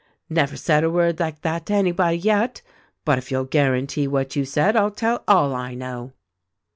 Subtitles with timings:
[0.31, 2.63] 'Never said a word like that to anybody, yet;
[3.05, 6.11] but if you'll guarantee what you said, I'll tell all I know.'